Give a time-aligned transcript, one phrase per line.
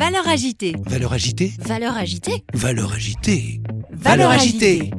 [0.00, 0.74] Valeur agitée.
[0.86, 2.42] Valeur agitée Valeur agitée.
[2.54, 3.60] Valeur agitée
[3.92, 4.90] Valeur agitée.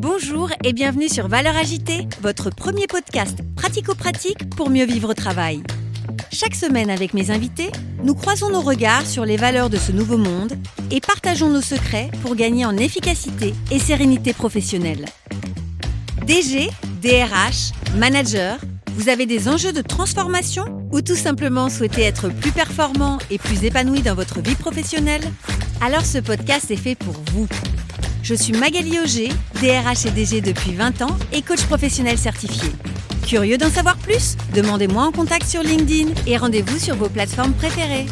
[0.00, 5.62] Bonjour et bienvenue sur Valeur agitée, votre premier podcast pratico-pratique pour mieux vivre au travail.
[6.32, 7.70] Chaque semaine avec mes invités,
[8.02, 10.54] nous croisons nos regards sur les valeurs de ce nouveau monde
[10.90, 15.04] et partageons nos secrets pour gagner en efficacité et sérénité professionnelle.
[16.26, 16.68] DG,
[17.00, 18.58] DRH, manager,
[18.96, 23.62] vous avez des enjeux de transformation ou tout simplement souhaitez être plus performant et plus
[23.62, 25.20] épanoui dans votre vie professionnelle?
[25.82, 27.46] Alors ce podcast est fait pour vous.
[28.22, 29.28] Je suis Magali Auger,
[29.60, 32.70] DRH et DG depuis 20 ans et coach professionnel certifié.
[33.26, 34.36] Curieux d'en savoir plus?
[34.54, 38.06] Demandez-moi en contact sur LinkedIn et rendez-vous sur vos plateformes préférées.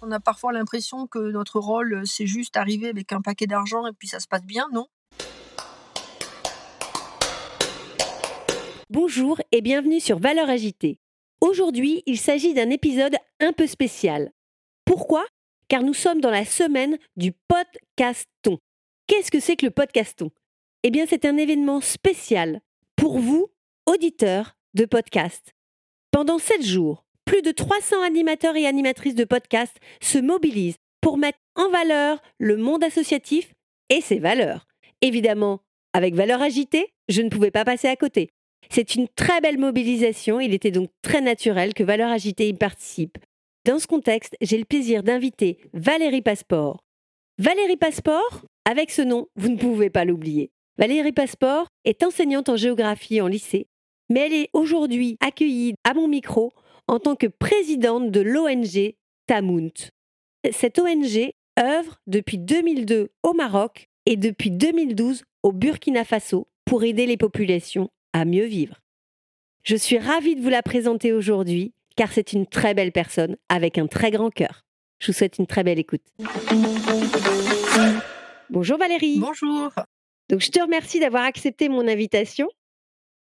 [0.00, 3.92] On a parfois l'impression que notre rôle, c'est juste arriver avec un paquet d'argent et
[3.92, 4.86] puis ça se passe bien, non?
[8.94, 10.98] Bonjour et bienvenue sur Valeurs Agitée.
[11.40, 14.32] Aujourd'hui, il s'agit d'un épisode un peu spécial.
[14.84, 15.24] Pourquoi?
[15.68, 18.58] Car nous sommes dans la semaine du podcaston.
[19.06, 20.30] Qu'est-ce que c'est que le podcaston?
[20.82, 22.60] Eh bien, c'est un événement spécial
[22.94, 23.50] pour vous,
[23.86, 25.54] auditeurs de podcast.
[26.10, 31.38] Pendant sept jours, plus de 300 animateurs et animatrices de podcast se mobilisent pour mettre
[31.54, 33.54] en valeur le monde associatif
[33.88, 34.66] et ses valeurs.
[35.00, 35.60] Évidemment,
[35.94, 38.28] avec Valeurs Agitée, je ne pouvais pas passer à côté.
[38.70, 43.18] C'est une très belle mobilisation, il était donc très naturel que Valeurs Agitée y participe.
[43.64, 46.80] Dans ce contexte, j'ai le plaisir d'inviter Valérie Passeport.
[47.38, 50.50] Valérie Passeport, avec ce nom, vous ne pouvez pas l'oublier.
[50.78, 53.66] Valérie Passeport est enseignante en géographie en lycée,
[54.08, 56.52] mais elle est aujourd'hui accueillie à mon micro
[56.88, 58.94] en tant que présidente de l'ONG
[59.26, 59.90] Tamount.
[60.50, 67.06] Cette ONG œuvre depuis 2002 au Maroc et depuis 2012 au Burkina Faso pour aider
[67.06, 68.80] les populations à mieux vivre.
[69.62, 73.78] Je suis ravie de vous la présenter aujourd'hui car c'est une très belle personne avec
[73.78, 74.64] un très grand cœur.
[74.98, 76.02] Je vous souhaite une très belle écoute.
[78.50, 79.18] Bonjour Valérie.
[79.18, 79.70] Bonjour.
[80.28, 82.48] Donc je te remercie d'avoir accepté mon invitation.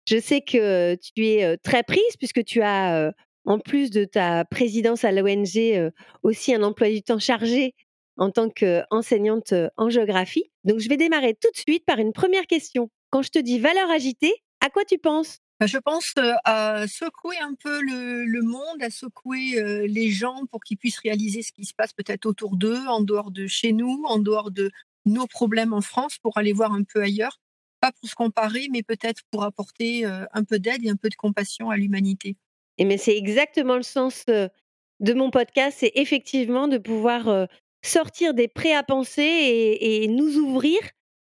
[0.08, 3.14] Je sais que tu es très prise puisque tu as,
[3.46, 5.92] en plus de ta présidence à l'ONG,
[6.24, 7.76] aussi un emploi du temps chargé
[8.18, 10.52] en tant qu'enseignante en géographie.
[10.64, 12.90] Donc je vais démarrer tout de suite par une première question.
[13.12, 15.40] Quand je te dis valeur agitée, à quoi tu penses?
[15.60, 16.14] Bah, Je pense
[16.46, 21.42] à secouer un peu le, le monde, à secouer les gens pour qu'ils puissent réaliser
[21.42, 24.72] ce qui se passe peut-être autour d'eux, en dehors de chez nous, en dehors de
[25.06, 27.40] nos problèmes en France, pour aller voir un peu ailleurs.
[27.82, 31.16] Pas pour se comparer, mais peut-être pour apporter un peu d'aide et un peu de
[31.16, 32.36] compassion à l'humanité.
[32.78, 37.48] Et mais c'est exactement le sens de mon podcast, c'est effectivement de pouvoir
[37.82, 40.80] sortir des prêts à penser et, et nous ouvrir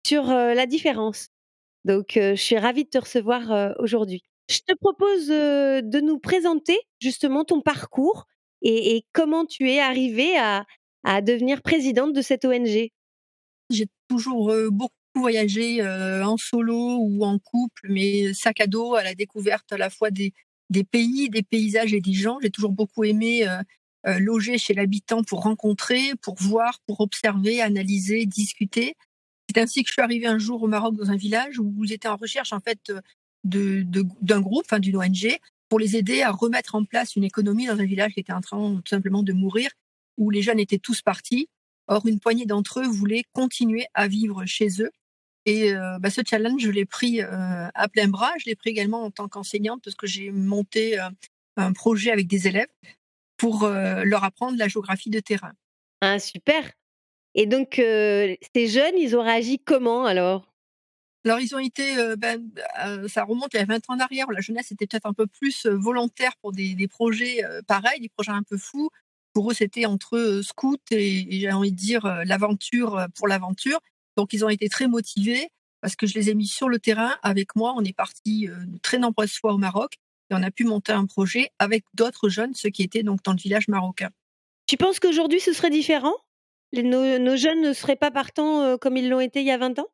[0.06, 1.28] sur la différence.
[1.88, 4.22] Donc, je suis ravie de te recevoir aujourd'hui.
[4.50, 8.26] Je te propose de nous présenter justement ton parcours
[8.60, 10.66] et, comment tu es arrivée à,
[11.22, 12.90] devenir présidente de cette ONG.
[13.70, 19.14] J'ai toujours beaucoup voyagé en solo ou en couple, mais sac à dos à la
[19.14, 20.34] découverte à la fois des
[20.84, 22.36] pays, des paysages et des gens.
[22.42, 23.46] J'ai toujours beaucoup aimé
[24.04, 28.94] loger chez l'habitant pour rencontrer, pour voir, pour observer, analyser, discuter.
[29.48, 32.08] C'est ainsi que je suis arrivée un jour au Maroc dans un village où j'étais
[32.08, 32.92] en recherche en fait
[33.44, 33.84] de,
[34.22, 35.38] d'un groupe, enfin d'une ONG,
[35.68, 38.40] pour les aider à remettre en place une économie dans un village qui était en
[38.40, 39.70] train tout simplement de mourir,
[40.16, 41.48] où les jeunes étaient tous partis.
[41.86, 44.90] Or, une poignée d'entre eux voulaient continuer à vivre chez eux.
[45.46, 48.32] Et euh, bah, ce challenge, je l'ai pris euh, à plein bras.
[48.38, 51.08] Je l'ai pris également en tant qu'enseignante parce que j'ai monté euh,
[51.56, 52.68] un projet avec des élèves
[53.38, 55.52] pour leur apprendre la géographie de terrain.
[56.00, 56.72] Ah, super.
[57.34, 60.52] Et donc, ces jeunes, ils ont réagi comment alors?
[61.24, 62.50] Alors, ils ont été, ben,
[63.06, 64.30] ça remonte à 20 ans en arrière.
[64.30, 68.32] La jeunesse était peut-être un peu plus volontaire pour des, des projets pareils, des projets
[68.32, 68.90] un peu fous.
[69.34, 73.78] Pour eux, c'était entre scouts et, et j'ai envie de dire l'aventure pour l'aventure.
[74.16, 75.48] Donc, ils ont été très motivés
[75.80, 77.74] parce que je les ai mis sur le terrain avec moi.
[77.76, 79.94] On est parti de très nombreuses fois au Maroc
[80.30, 83.32] et on a pu monter un projet avec d'autres jeunes, ceux qui étaient donc dans
[83.32, 84.10] le village marocain.
[84.66, 86.14] Tu penses qu'aujourd'hui, ce serait différent?
[86.72, 89.58] Nos, nos, jeunes ne seraient pas partants euh, comme ils l'ont été il y a
[89.58, 89.88] 20 ans?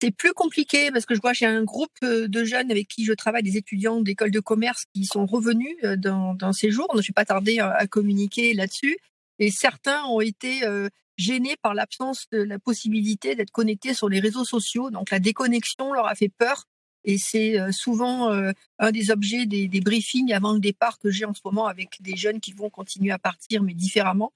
[0.00, 3.12] C'est plus compliqué parce que je vois j'ai un groupe de jeunes avec qui je
[3.12, 6.88] travaille, des étudiants d'école de commerce qui sont revenus dans, dans ces jours.
[6.92, 8.98] Je ne suis pas tardé à communiquer là-dessus.
[9.38, 14.18] Et certains ont été euh, gênés par l'absence de la possibilité d'être connectés sur les
[14.18, 14.90] réseaux sociaux.
[14.90, 16.64] Donc la déconnexion leur a fait peur.
[17.04, 21.24] Et c'est souvent euh, un des objets des, des briefings avant le départ que j'ai
[21.24, 24.32] en ce moment avec des jeunes qui vont continuer à partir, mais différemment.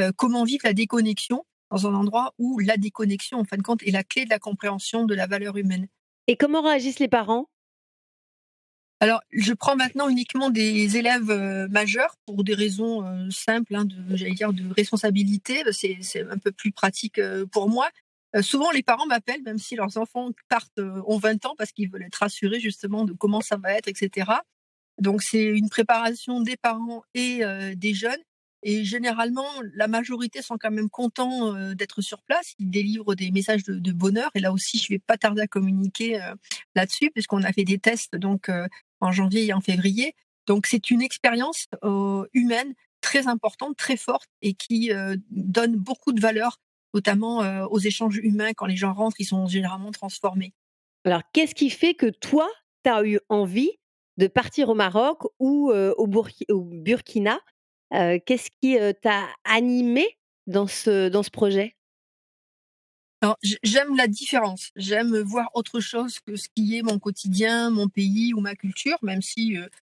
[0.00, 3.82] Euh, comment vivre la déconnexion dans un endroit où la déconnexion, en fin de compte,
[3.84, 5.86] est la clé de la compréhension de la valeur humaine.
[6.26, 7.48] Et comment réagissent les parents?
[8.98, 11.32] Alors, je prends maintenant uniquement des élèves
[11.70, 15.62] majeurs pour des raisons simples, hein, de, j'allais dire, de responsabilité.
[15.72, 17.18] C'est, un peu plus pratique
[17.50, 17.88] pour moi.
[18.42, 22.02] souvent, les parents m'appellent, même si leurs enfants partent, ont 20 ans, parce qu'ils veulent
[22.02, 24.32] être rassurés justement de comment ça va être, etc.
[24.98, 27.40] Donc, c'est une préparation des parents et
[27.76, 28.20] des jeunes.
[28.62, 32.54] Et généralement, la majorité sont quand même contents d'être sur place.
[32.58, 34.30] Ils délivrent des messages de, bonheur.
[34.34, 36.20] Et là aussi, je ne vais pas tarder à communiquer
[36.74, 38.50] là-dessus, puisqu'on a fait des tests donc
[39.00, 40.14] en janvier et en février.
[40.46, 41.68] Donc, c'est une expérience
[42.34, 44.90] humaine très importante, très forte, et qui
[45.30, 46.60] donne beaucoup de valeur,
[46.92, 47.38] notamment
[47.70, 48.52] aux échanges humains.
[48.52, 50.52] Quand les gens rentrent, ils sont généralement transformés.
[51.04, 52.46] Alors, qu'est-ce qui fait que toi,
[52.84, 53.70] tu as eu envie
[54.18, 57.40] de partir au Maroc ou au, Burkina
[57.90, 60.06] Qu'est-ce qui t'a animé
[60.46, 61.74] dans ce, dans ce projet?
[63.42, 64.70] J'aime la différence.
[64.76, 68.96] J'aime voir autre chose que ce qui est mon quotidien, mon pays ou ma culture,
[69.02, 69.56] même si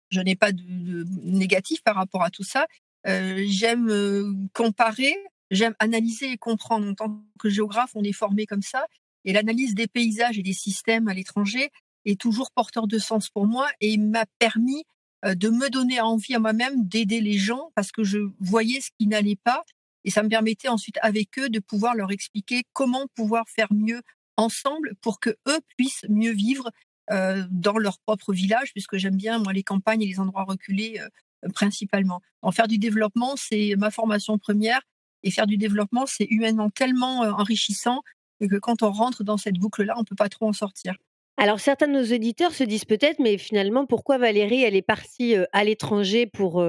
[0.09, 2.67] je n'ai pas de, négatif par rapport à tout ça.
[3.05, 5.15] j'aime comparer,
[5.51, 6.89] j'aime analyser et comprendre.
[6.89, 8.85] En tant que géographe, on est formé comme ça.
[9.25, 11.71] Et l'analyse des paysages et des systèmes à l'étranger
[12.05, 14.83] est toujours porteur de sens pour moi et m'a permis euh,
[15.23, 19.07] de me donner envie à moi-même d'aider les gens parce que je voyais ce qui
[19.07, 19.63] n'allait pas
[20.03, 24.01] et ça me permettait ensuite avec eux de pouvoir leur expliquer comment pouvoir faire mieux
[24.37, 26.71] ensemble pour que eux puissent mieux vivre
[27.11, 30.99] euh, dans leur propre village puisque j'aime bien moi les campagnes et les endroits reculés
[30.99, 32.21] euh, principalement.
[32.41, 34.81] En faire du développement, c'est ma formation première
[35.23, 38.01] et faire du développement, c'est humainement tellement enrichissant
[38.41, 40.95] que quand on rentre dans cette boucle-là, on peut pas trop en sortir.
[41.37, 45.35] Alors certains de nos auditeurs se disent peut-être, mais finalement, pourquoi Valérie, elle est partie
[45.51, 46.63] à l'étranger pour,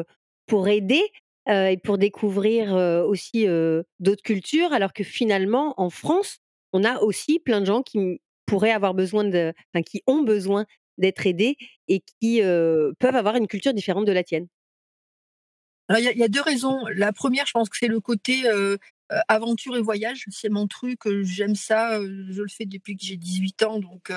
[0.46, 1.02] pour aider
[1.46, 2.72] et pour découvrir
[3.06, 3.46] aussi
[4.00, 6.38] d'autres cultures, alors que finalement, en France,
[6.72, 10.64] on a aussi plein de gens qui pourraient avoir besoin de, enfin, qui ont besoin
[10.96, 11.56] d'être aidés
[11.88, 14.46] et qui peuvent avoir une culture différente de la tienne?
[15.88, 16.80] Alors il y, a deux raisons.
[16.94, 18.44] La première, je pense que c'est le côté
[19.28, 20.24] aventure et voyage.
[20.30, 21.00] C'est mon truc.
[21.22, 22.00] J'aime ça.
[22.00, 24.10] Je le fais depuis que j'ai 18 ans, donc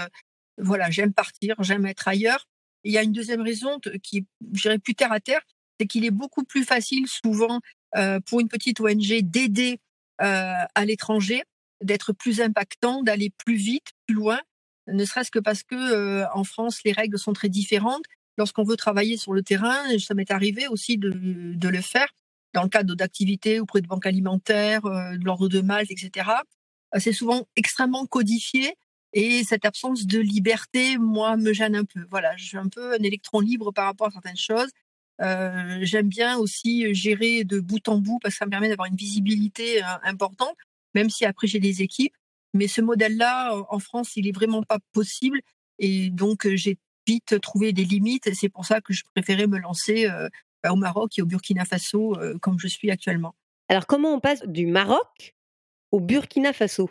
[0.58, 2.48] voilà, j'aime partir, j'aime être ailleurs.
[2.84, 5.42] il y a une deuxième raison qui, dirais, plus terre à terre,
[5.80, 7.60] c'est qu'il est beaucoup plus facile souvent
[7.96, 9.80] euh, pour une petite ONG d'aider
[10.22, 11.44] euh, à l'étranger,
[11.84, 14.40] d'être plus impactant, d'aller plus vite, plus loin,
[14.88, 18.04] ne serait-ce que parce que euh, en France les règles sont très différentes.
[18.38, 21.10] Lorsqu'on veut travailler sur le terrain, ça m'est arrivé aussi de,
[21.56, 22.08] de, le faire
[22.54, 26.30] dans le cadre d'activités auprès de banques alimentaires, de l'ordre de Malte, etc.
[27.00, 28.76] C'est souvent extrêmement codifié
[29.14, 32.06] et cette absence de liberté, moi, me gêne un peu.
[32.10, 34.70] Voilà, je suis un peu un électron libre par rapport à certaines choses.
[35.22, 38.88] Euh, j'aime bien aussi gérer de bout en bout parce que ça me permet d'avoir
[38.88, 40.56] une visibilité euh, importante,
[40.94, 42.14] même si après j'ai des équipes.
[42.54, 45.40] Mais ce modèle-là, en France, il est vraiment pas possible.
[45.80, 46.78] Et donc, euh, j'ai
[47.08, 48.34] vite trouvé des limites.
[48.34, 50.08] C'est pour ça que je préférais me lancer
[50.62, 53.34] bah, au Maroc et au Burkina Faso, comme je suis actuellement.
[53.70, 55.34] Alors, comment on passe du Maroc
[55.92, 56.90] au Burkina Faso?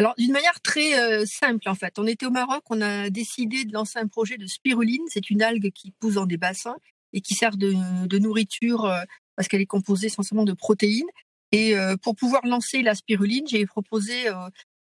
[0.00, 1.98] Alors, d'une manière très euh, simple, en fait.
[1.98, 5.02] On était au Maroc, on a décidé de lancer un projet de spiruline.
[5.08, 6.78] C'est une algue qui pousse dans des bassins
[7.12, 9.02] et qui sert de, nourriture euh,
[9.36, 11.10] parce qu'elle est composée essentiellement de protéines.
[11.52, 14.14] Et euh, pour pouvoir lancer la spiruline, j'ai proposé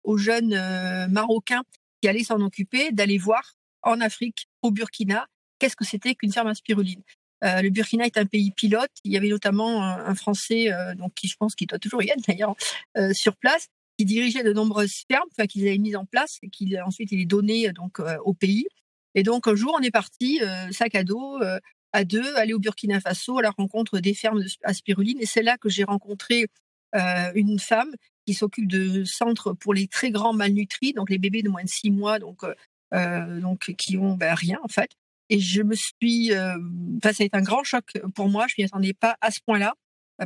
[0.05, 0.55] aux jeunes
[1.11, 1.65] Marocains
[2.01, 5.27] qui allaient s'en occuper d'aller voir en Afrique, au Burkina,
[5.59, 7.03] qu'est-ce que c'était qu'une ferme à spiruline.
[7.43, 8.93] le Burkina est un pays pilote.
[9.03, 12.23] Il y avait notamment un, Français, donc qui je pense qu'il doit toujours y être
[12.29, 12.55] d'ailleurs,
[13.13, 16.81] sur place, qui dirigeait de nombreuses fermes, enfin qu'ils avaient mises en place et qu'il
[16.81, 18.67] ensuite il est donné donc euh, au pays.
[19.15, 21.59] Et donc un jour on est parti euh, sac à dos euh,
[21.93, 25.43] à deux aller au Burkina Faso à la rencontre des fermes à spiruline et c'est
[25.43, 26.47] là que j'ai rencontré
[27.35, 27.93] une femme
[28.25, 31.69] qui s'occupe de centres pour les très grands malnutris, donc les bébés de moins de
[31.69, 32.47] six mois, donc
[33.43, 34.91] donc qui ont ben, rien en fait.
[35.29, 38.47] Et je me suis, enfin ça a été un grand choc pour moi.
[38.49, 39.75] Je m'y attendais pas à ce point-là.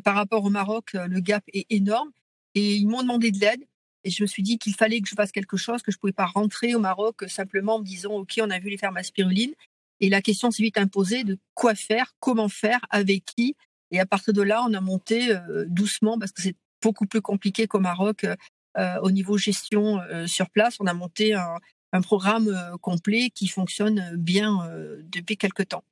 [0.05, 2.11] Par rapport au Maroc, le gap est énorme.
[2.55, 3.65] Et ils m'ont demandé de l'aide.
[4.05, 6.01] Et je me suis dit qu'il fallait que je fasse quelque chose, que je ne
[6.01, 8.97] pouvais pas rentrer au Maroc simplement en me disant, OK, on a vu les fermes
[8.97, 9.53] à spiruline.
[10.01, 13.55] Et la question s'est vite imposée de quoi faire, comment faire, avec qui.
[13.93, 17.21] Et à partir de là, on a monté euh, doucement, parce que c'est beaucoup plus
[17.21, 20.79] compliqué qu'au Maroc euh, au niveau gestion euh, sur place.
[20.81, 21.59] On a monté un,
[21.93, 24.67] un programme complet qui fonctionne bien
[25.05, 25.85] depuis quelque temps.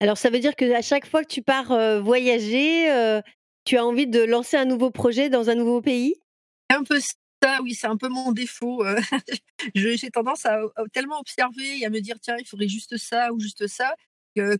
[0.00, 2.90] Alors, ça veut dire qu'à chaque fois que tu pars voyager,
[3.64, 6.14] tu as envie de lancer un nouveau projet dans un nouveau pays?
[6.68, 7.00] Un peu
[7.42, 8.84] ça, oui, c'est un peu mon défaut.
[8.84, 9.00] Euh,
[9.74, 10.60] j'ai tendance à,
[10.92, 13.94] tellement observer et à me dire, tiens, il faudrait juste ça ou juste ça.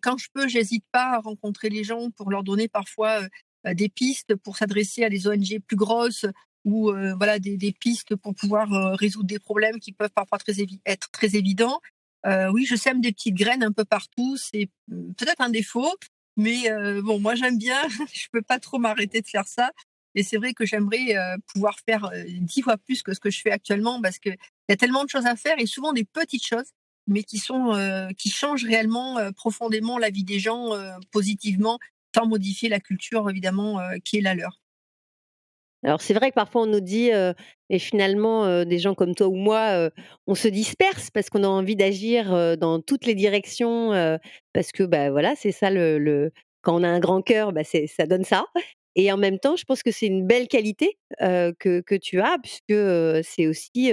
[0.02, 3.23] Quand je peux, j'hésite pas à rencontrer les gens pour leur donner parfois
[3.66, 6.26] euh, des pistes pour s'adresser à des ONG plus grosses
[6.64, 10.38] ou euh, voilà des, pistes pour pouvoir résoudre des problèmes qui peuvent parfois
[10.85, 11.80] être très évidents.
[12.52, 14.37] oui, je sème des petites graines un peu partout.
[14.37, 15.95] C'est peut-être un défaut,
[16.37, 16.70] mais
[17.02, 17.80] bon, moi j'aime bien.
[18.12, 19.72] je peux pas trop m'arrêter de faire ça.
[20.14, 21.14] Et c'est vrai que j'aimerais
[21.52, 22.10] pouvoir faire
[22.40, 24.37] dix fois plus que ce que je fais actuellement parce qu'il
[24.68, 26.72] y a tellement de choses à faire et souvent des petites choses,
[27.06, 27.40] mais qui
[28.18, 30.70] qui changent réellement profondément la vie des gens
[31.12, 31.78] positivement,
[32.14, 34.60] sans modifier la culture évidemment qui est la leur.
[35.82, 37.10] Alors c'est vrai que parfois on nous dit,
[37.70, 39.90] et finalement des gens comme toi ou moi,
[40.26, 44.18] on se disperse parce qu'on a envie d'agir dans toutes les directions,
[44.52, 46.32] parce que bah voilà c'est ça le,
[46.62, 48.44] quand on a un grand cœur, bah, ça donne ça.
[48.96, 52.38] Et en même temps, je pense que c'est une belle qualité que, que, tu as,
[52.42, 53.92] puisque c'est aussi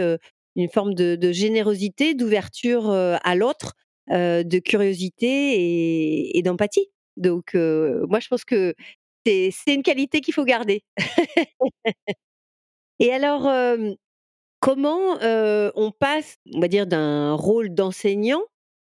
[0.56, 3.74] une forme de, générosité, d'ouverture à l'autre,
[4.10, 6.90] de curiosité et, d'empathie.
[7.16, 8.74] Donc, moi, je pense que
[9.52, 10.84] c'est une qualité qu'il faut garder.
[13.00, 13.50] et alors,
[14.60, 18.42] comment on passe, on va dire, d'un rôle d'enseignant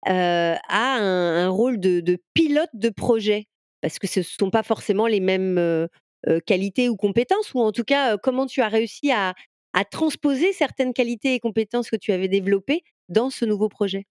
[0.05, 3.47] à un, rôle de, pilote de projet?
[3.81, 5.89] Parce que ce ne sont pas forcément les mêmes
[6.47, 9.35] qualités ou compétences, ou en tout cas, comment tu as réussi à,
[9.93, 14.07] transposer certaines qualités et compétences que tu avais développées dans ce nouveau projet?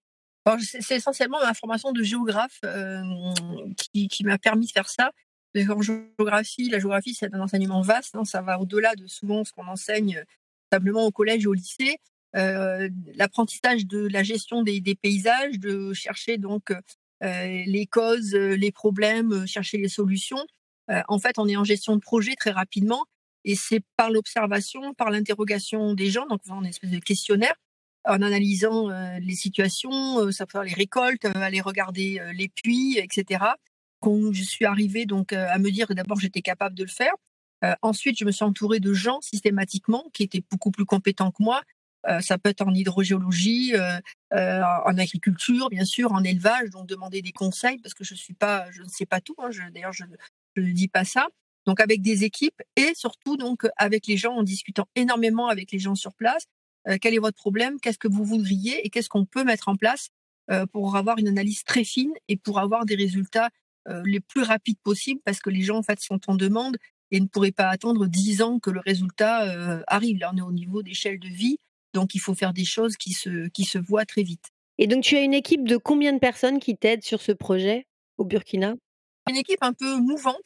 [0.60, 2.60] C'est essentiellement ma formation de géographe
[3.92, 5.10] qui, m'a permis de faire ça.
[5.56, 8.14] En géographie, la géographie, c'est un enseignement vaste.
[8.14, 10.22] Hein, ça va au-delà de souvent ce qu'on enseigne
[10.72, 11.96] simplement au collège et au lycée.
[12.34, 16.72] L'apprentissage de la gestion des, paysages, de chercher donc
[17.22, 20.44] les causes, les problèmes, chercher les solutions.
[20.90, 23.04] Euh, en fait, on est en gestion de projet très rapidement
[23.44, 27.54] et c'est par l'observation, par l'interrogation des gens, donc on une espèce de questionnaire,
[28.04, 33.44] en analysant euh, les situations, euh, ça peut les récoltes, aller regarder les puits, etc.
[34.00, 37.12] Quand je suis arrivée donc à me dire que d'abord j'étais capable de le faire.
[37.82, 41.62] ensuite, je me suis entourée de gens systématiquement qui étaient beaucoup plus compétents que moi.
[42.20, 43.74] ça peut être en hydrogéologie,
[44.30, 48.70] en agriculture, bien sûr, en élevage, donc demander des conseils parce que je suis pas,
[48.70, 49.34] je ne sais pas tout.
[49.38, 50.04] Hein, D'ailleurs, je,
[50.56, 51.28] je ne dis pas ça.
[51.66, 55.78] Donc avec des équipes et surtout donc avec les gens en discutant énormément avec les
[55.78, 56.46] gens sur place.
[56.88, 57.78] Euh, quel est votre problème?
[57.80, 58.86] Qu'est-ce que vous voudriez?
[58.86, 60.08] Et qu'est-ce qu'on peut mettre en place
[60.50, 63.48] euh, pour avoir une analyse très fine et pour avoir des résultats euh,
[64.04, 66.76] les plus rapides possibles parce que les gens en fait sont en demande
[67.10, 70.18] et ne pourraient pas attendre dix ans que le résultat arrive.
[70.18, 71.58] Là, on est au niveau d'échelle de vie,
[71.94, 74.50] donc il faut faire des choses qui se, qui se voient très vite.
[74.78, 77.86] Et donc, tu as une équipe de combien de personnes qui t'aident sur ce projet
[78.16, 78.74] au Burkina?
[79.28, 80.36] Une équipe un peu mouvante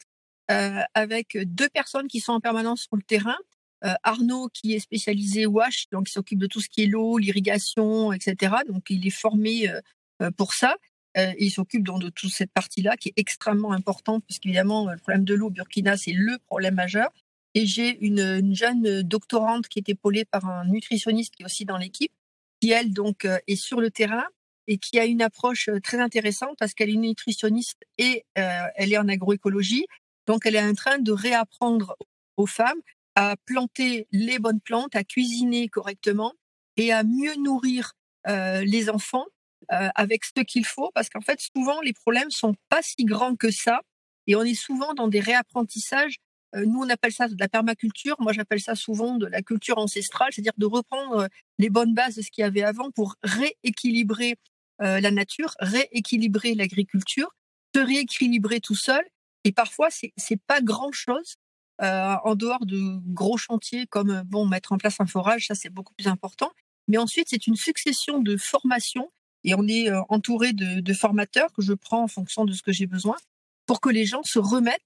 [0.51, 3.37] euh, avec deux personnes qui sont en permanence sur le terrain.
[3.85, 7.17] Euh, Arnaud qui est spécialisé WASH, donc il s'occupe de tout ce qui est l'eau,
[7.17, 8.55] l'irrigation, etc.
[8.67, 10.77] Donc il est formé euh, pour ça.
[11.15, 15.25] Il s'occupe donc de toute cette partie-là qui est extrêmement importante parce qu'évidemment le problème
[15.25, 17.09] de l'eau au Burkina c'est le problème majeur.
[17.55, 21.65] Et j'ai une, une, jeune doctorante qui est épaulée par un nutritionniste qui est aussi
[21.65, 22.11] dans l'équipe,
[22.59, 24.25] qui elle donc est sur le terrain
[24.67, 29.07] et qui a une approche très intéressante parce qu'elle est nutritionniste et elle est en
[29.07, 29.85] agroécologie.
[30.25, 31.97] Donc, elle est en train de réapprendre
[32.37, 32.79] aux femmes
[33.15, 36.33] à planter les bonnes plantes, à cuisiner correctement
[36.77, 37.93] et à mieux nourrir
[38.25, 39.27] les enfants
[39.69, 43.51] avec ce qu'il faut parce qu'en fait, souvent, les problèmes sont pas si grands que
[43.51, 43.81] ça
[44.27, 46.17] et on est souvent dans des réapprentissages.
[46.55, 48.15] nous, on appelle ça de la permaculture.
[48.19, 51.27] Moi, j'appelle ça souvent de la culture ancestrale, c'est-à-dire de reprendre
[51.57, 54.35] les bonnes bases de ce qu'il y avait avant pour rééquilibrer
[54.81, 57.29] euh, la nature, rééquilibrer l'agriculture,
[57.75, 59.03] se rééquilibrer tout seul.
[59.43, 61.35] Et parfois, c'est pas grand chose
[61.81, 65.55] euh, en dehors de gros chantiers comme euh, bon mettre en place un forage, ça
[65.55, 66.51] c'est beaucoup plus important.
[66.87, 69.11] Mais ensuite, c'est une succession de formations
[69.43, 72.87] et on est entouré de, formateurs que je prends en fonction de ce que j'ai
[72.87, 73.17] besoin
[73.65, 74.81] pour que les gens se remettent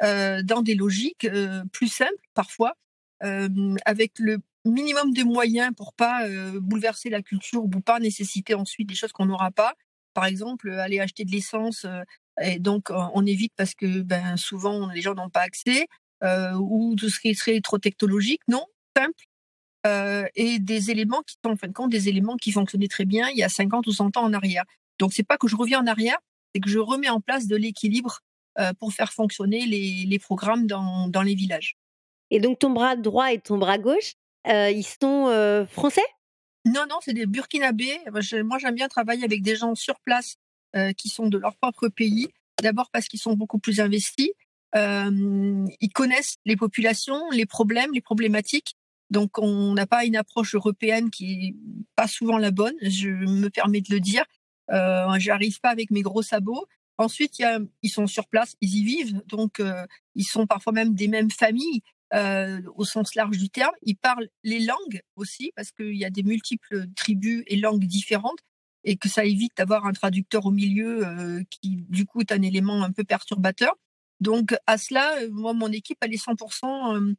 [0.00, 1.26] dans des logiques
[1.72, 2.74] plus simples parfois,
[3.20, 6.26] avec le minimum de moyens pour pas
[6.60, 9.74] bouleverser la culture ou pas nécessiter ensuite des choses qu'on n'aura pas.
[10.14, 11.86] Par exemple, aller acheter de l'essence
[12.40, 15.86] et donc on évite parce que ben souvent les gens n'ont pas accès
[16.22, 18.42] ou tout ce qui serait trop technologique.
[18.48, 18.66] Non,
[18.96, 19.24] simple.
[19.84, 23.28] Et des éléments qui sont en fin de compte des éléments qui fonctionnaient très bien
[23.30, 24.64] il y a 50 ou 100 ans en arrière.
[24.98, 26.18] Donc c'est pas que je reviens en arrière,
[26.54, 28.20] c'est que je remets en place de l'équilibre
[28.78, 31.76] pour faire fonctionner les, les programmes dans, dans les villages.
[32.30, 34.14] Et donc ton bras droit et ton bras gauche,
[34.46, 36.06] ils sont français?
[36.64, 37.98] Non, non, c'est des Burkinabés.
[38.10, 40.36] Moi, j'aime bien travailler avec des gens sur place
[40.96, 42.28] qui sont de leur propre pays.
[42.62, 44.30] D'abord parce qu'ils sont beaucoup plus investis.
[44.74, 48.74] ils connaissent les populations, les problèmes, les problématiques.
[49.12, 51.56] Donc, on n'a pas une approche européenne qui est
[51.96, 52.74] pas souvent la bonne.
[52.80, 54.24] Je me permets de le dire.
[54.70, 56.66] Euh, J'arrive pas avec mes gros sabots.
[56.96, 59.62] Ensuite, y a, ils sont sur place, ils y vivent, donc
[60.14, 61.82] ils sont parfois même des mêmes familles.
[62.14, 63.72] Euh, au sens large du terme.
[63.80, 68.40] Ils parlent les langues aussi, parce qu'il y a des multiples tribus et langues différentes.
[68.84, 72.82] et que ça évite d'avoir un traducteur au milieu qui, du coup, est un élément
[72.82, 73.76] un peu perturbateur.
[74.20, 77.14] Donc, à cela, moi, mon équipe, elle est 100%,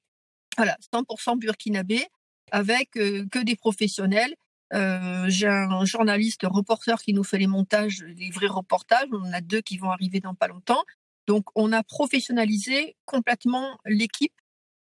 [0.58, 2.06] voilà, 100% burkinabé
[2.52, 4.36] avec que des professionnels.
[4.72, 9.08] J'ai un journaliste reporter qui nous fait les montages, les vrais reportages.
[9.12, 10.84] On en a deux qui vont arriver dans pas longtemps.
[11.28, 14.34] Donc, on a professionnalisé complètement l'équipe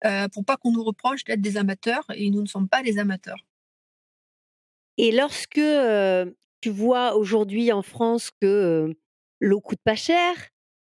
[0.05, 2.99] euh, pour pas qu'on nous reproche d'être des amateurs et nous ne sommes pas des
[2.99, 3.47] amateurs.
[4.99, 5.61] Et lorsque
[6.61, 8.95] tu vois aujourd'hui en France que
[9.41, 10.35] l'eau coûte pas cher,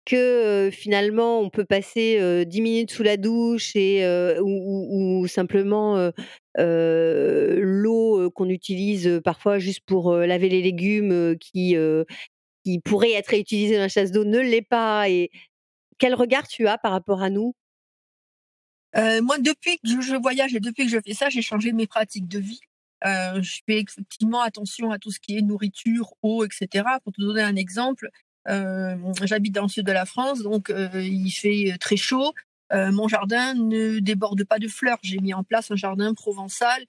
[0.05, 4.05] que finalement on peut passer 10 minutes sous la douche et
[4.41, 6.11] ou, simplement
[6.57, 11.77] l'eau qu'on utilise parfois juste pour laver les légumes qui
[12.65, 15.31] qui pourrait être réutilisée dans la chasse d'eau ne l'est pas et
[15.99, 17.55] quel regard tu as par rapport à nous?
[18.95, 22.29] Moi, depuis que je voyage et depuis que je fais ça, j'ai changé mes pratiques
[22.29, 22.61] de vie.
[23.05, 26.85] je fais effectivement attention à tout ce qui est nourriture, eau, etc.
[27.05, 28.11] Pour te donner un exemple,
[28.47, 32.33] j'habite dans le sud de la France, donc il fait très chaud.
[32.73, 34.99] mon jardin ne déborde pas de fleurs.
[35.03, 36.85] J'ai mis en place un jardin provençal,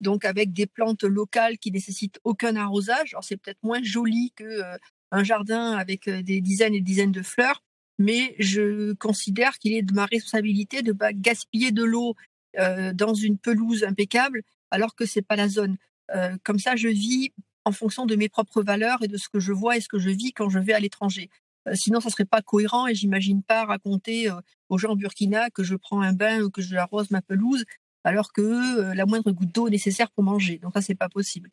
[0.00, 3.14] donc avec des plantes locales qui nécessitent aucun arrosage.
[3.14, 4.62] Alors c'est peut-être moins joli que
[5.10, 7.62] un jardin avec des dizaines et des dizaines de fleurs,
[7.98, 12.14] mais je considère qu'il est de ma responsabilité de pas gaspiller de l'eau
[12.58, 15.76] euh, dans une pelouse impeccable alors que c'est pas la zone.
[16.14, 17.32] Euh, comme ça, je vis
[17.68, 19.98] en fonction de mes propres valeurs et de ce que je vois et ce que
[19.98, 21.28] je vis quand je vais à l'étranger.
[21.68, 24.28] Euh, sinon, ça serait pas cohérent et j'imagine pas raconter
[24.68, 26.76] aux gens Burkina que je prends un bain ou que je
[27.10, 27.64] ma pelouse
[28.04, 30.58] alors que la moindre goutte d'eau est nécessaire pour manger.
[30.58, 31.50] Donc ça, c'est pas possible.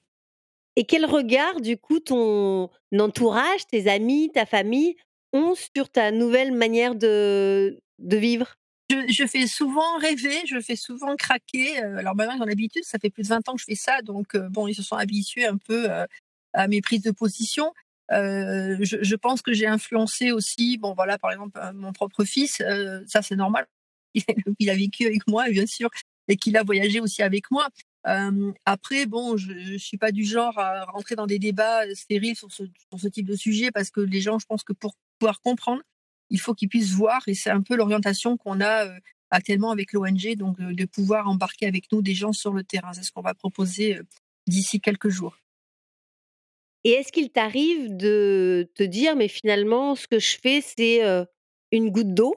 [0.76, 4.96] Et quel regard, du coup, ton entourage, tes amis, ta famille
[5.56, 8.56] sur ta nouvelle manière de, de vivre?
[8.90, 11.84] Je, fais souvent rêver, je fais souvent craquer.
[11.84, 14.02] Euh, alors maintenant, j'ai l'habitude, ça fait plus de 20 ans que je fais ça,
[14.02, 16.06] donc euh, bon, ils se sont habitués un peu euh,
[16.54, 17.74] à mes prises de position.
[18.10, 22.62] je, pense que j'ai influencé aussi, bon voilà, par exemple, mon propre fils,
[23.08, 23.68] ça c'est normal.
[24.60, 25.90] Il a vécu avec moi, bien sûr,
[26.28, 27.70] et qu'il a voyagé aussi avec moi
[28.66, 32.52] après, bon, je, ne suis pas du genre à rentrer dans des débats stériles sur
[32.52, 35.42] ce, sur ce type de sujet parce que les gens, je pense que pour pouvoir
[35.42, 35.82] comprendre,
[36.30, 38.88] il faut qu'ils puissent voir et c'est un peu l'orientation qu'on a
[39.30, 42.94] actuellement avec l'ONG, donc de pouvoir embarquer avec nous des gens sur le terrain.
[42.94, 44.00] C'est ce qu'on va proposer
[44.48, 45.38] d'ici quelques jours.
[46.84, 51.02] Et est-ce qu'il t'arrive de te dire, mais finalement, ce que je fais, c'est
[51.72, 52.36] une goutte d'eau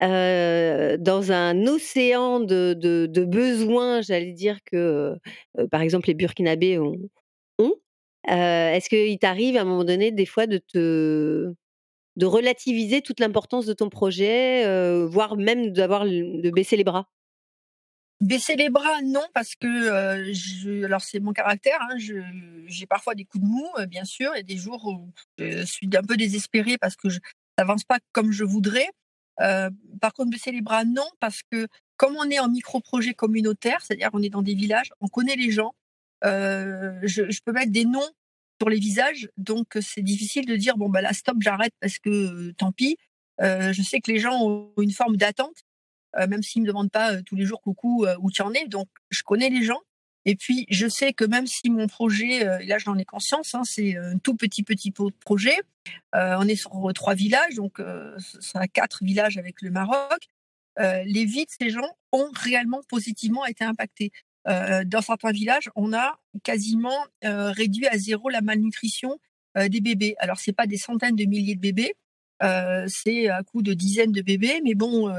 [0.00, 5.16] dans un océan de, de, besoins, j'allais dire que,
[5.70, 6.98] par exemple, les Burkinabés ont.
[8.26, 11.54] Est-ce qu'il t'arrive à un moment donné, des fois, de te
[12.16, 14.64] de relativiser toute l'importance de ton projet,
[15.06, 17.08] voire même d'avoir de baisser les bras?
[18.20, 21.78] Baisser les bras, non, parce que je, alors c'est mon caractère.
[21.82, 25.90] Hein, j'ai parfois des coups de mou, bien sûr, et des jours où je suis
[25.94, 27.18] un peu désespérée parce que je
[27.58, 28.88] n'avance pas comme je voudrais.
[29.36, 34.10] Par contre, baisser les bras, non, parce que comme on est en micro-projet communautaire, c'est-à-dire
[34.12, 35.74] on est dans des villages, on connaît les gens,
[36.22, 38.10] je, peux mettre des noms
[38.60, 42.10] sur les visages, donc c'est difficile de dire bon bah là stop, j'arrête parce que
[42.10, 42.96] euh, tant pis.
[43.40, 45.64] je sais que les gens ont une forme d'attente,
[46.16, 49.22] même s'ils me demandent pas tous les jours coucou où tu en es, donc je
[49.22, 49.80] connais les gens
[50.26, 53.62] et puis, je sais que même si mon projet, euh, là j'en ai conscience, hein,
[53.64, 55.56] c'est un tout petit petit projet,
[56.14, 60.28] euh, on est sur trois villages, donc euh, ce sera quatre villages avec le Maroc.
[60.78, 64.12] les vies de ces gens ont réellement positivement été impactées.
[64.46, 69.18] Dans certains villages, on a quasiment réduit à zéro la malnutrition
[69.56, 70.16] des bébés.
[70.18, 71.94] Alors, c'est pas des centaines de milliers de bébés,
[72.88, 75.10] c'est à coup de dizaines de bébés, mais bon,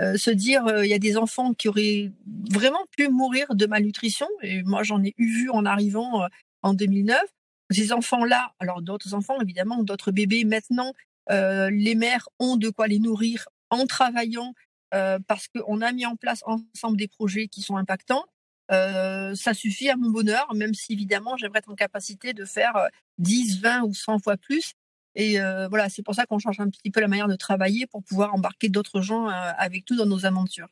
[0.00, 2.10] euh, se dire euh, il y a des enfants qui auraient
[2.50, 6.26] vraiment pu mourir de malnutrition et moi j'en ai eu vu en arrivant euh,
[6.62, 7.22] en 2009
[7.70, 10.92] ces enfants là alors d'autres enfants évidemment d'autres bébés maintenant
[11.28, 14.52] les mères ont de quoi les nourrir en travaillant
[14.90, 18.26] parce qu'on a mis en place ensemble des projets qui sont impactants
[18.70, 23.60] ça suffit à mon bonheur même si évidemment j'aimerais être en capacité de faire 10
[23.60, 24.74] 20 ou 100 fois plus
[25.14, 25.38] et
[25.70, 28.34] voilà, c'est pour ça qu'on change un petit peu la manière de travailler pour pouvoir
[28.34, 30.68] embarquer d'autres gens avec nous dans nos aventures.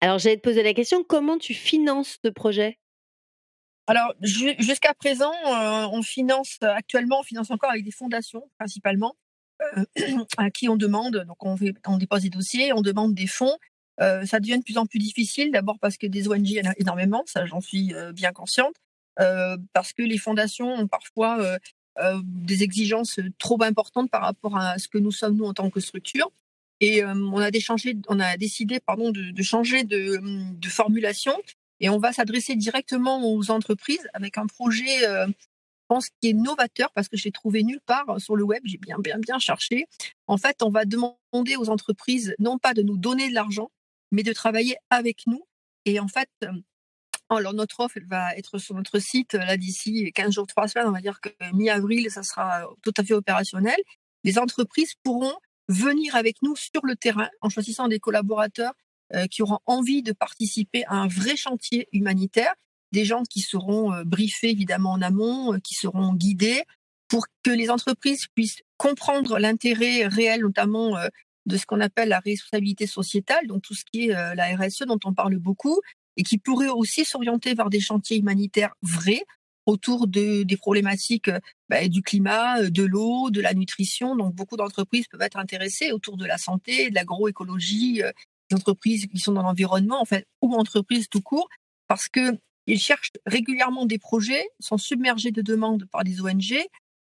[0.00, 2.80] Alors, j'allais te poser la question, comment tu finances ce projet?
[3.86, 9.16] Alors, jusqu'à présent, on finance, actuellement, on finance encore avec des fondations, principalement,
[10.38, 13.56] à qui on demande, donc on, fait, on dépose des dossiers, on demande des fonds.
[13.98, 16.70] Ça devient de plus en plus difficile, d'abord parce que des ONG, il y en
[16.70, 18.74] a énormément, ça j'en suis bien consciente.
[19.16, 21.58] parce que les fondations ont parfois
[21.98, 25.68] euh, des exigences trop importantes par rapport à ce que nous sommes nous en tant
[25.68, 26.30] que structure.
[26.80, 27.50] Et euh, on a,
[28.08, 30.18] on a décidé pardon, de, changer de,
[30.54, 31.34] de, formulation
[31.80, 35.26] et on va s'adresser directement aux entreprises avec un projet euh,
[35.86, 38.78] pense qui est novateur parce que je l'ai trouvé nulle part sur le web, j'ai
[38.78, 39.84] bien bien bien cherché.
[40.26, 43.70] En fait, on va demander aux entreprises non pas de nous donner de l'argent,
[44.12, 45.44] mais de travailler avec nous.
[45.84, 46.28] Et en fait,
[47.28, 50.86] alors notre offre elle va être sur notre site là d'ici 15 jours, 3 semaines,
[50.88, 53.78] on va dire que mi-avril, ça sera tout à fait opérationnel.
[54.22, 55.34] Les entreprises pourront
[55.68, 58.74] venir avec nous sur le terrain en choisissant des collaborateurs
[59.14, 62.54] euh, qui auront envie de participer à un vrai chantier humanitaire,
[62.92, 66.62] des gens qui seront euh, briefés évidemment en amont, euh, qui seront guidés
[67.08, 70.96] pour que les entreprises puissent comprendre l'intérêt réel, notamment
[71.46, 74.98] de ce qu'on appelle la responsabilité sociétale, donc tout ce qui est la RSE dont
[75.04, 75.80] on parle beaucoup,
[76.16, 79.22] et qui pourraient aussi s'orienter vers des chantiers humanitaires vrais
[79.66, 81.30] autour de, des problématiques
[81.68, 84.16] bah, du climat, de l'eau, de la nutrition.
[84.16, 88.02] Donc beaucoup d'entreprises peuvent être intéressées autour de la santé, de l'agroécologie,
[88.50, 91.48] des entreprises qui sont dans l'environnement, en fait, ou entreprises tout court,
[91.88, 96.54] parce que ils cherchent régulièrement des projets, sont submergés de demandes par des ONG,